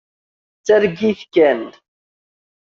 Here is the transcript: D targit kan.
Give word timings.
D 0.57 0.61
targit 0.65 1.21
kan. 1.33 1.61